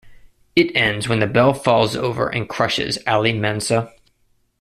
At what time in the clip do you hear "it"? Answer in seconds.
0.55-0.75